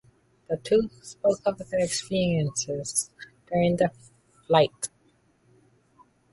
The 0.49 0.57
two 0.57 0.89
spoke 1.03 1.41
of 1.45 1.59
their 1.69 1.79
experiences 1.81 3.11
during 3.47 3.75
the 3.77 3.91
flight. 4.47 4.89